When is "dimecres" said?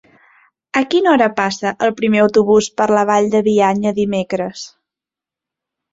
4.03-4.65